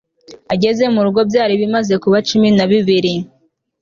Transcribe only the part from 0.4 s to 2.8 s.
Ageze murugo byari bimaze kuba cumi na